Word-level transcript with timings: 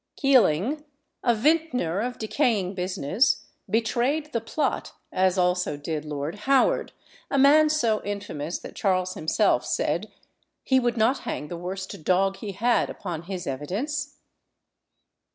Keeling, 0.15 0.83
a 1.23 1.35
vintner 1.35 1.99
of 2.01 2.17
decaying 2.17 2.73
business, 2.73 3.45
betrayed 3.69 4.33
the 4.33 4.41
plot, 4.41 4.93
as 5.11 5.37
also 5.37 5.77
did 5.77 6.05
Lord 6.05 6.33
Howard, 6.49 6.91
a 7.29 7.37
man 7.37 7.69
so 7.69 8.03
infamous 8.03 8.57
that 8.57 8.73
Charles 8.75 9.13
himself 9.13 9.63
said 9.63 10.11
"he 10.63 10.79
would 10.79 10.97
not 10.97 11.19
hang 11.19 11.49
the 11.49 11.55
worst 11.57 12.03
dog 12.03 12.37
he 12.37 12.53
had 12.53 12.89
upon 12.89 13.25
his 13.29 13.45
evidence." 13.45 14.15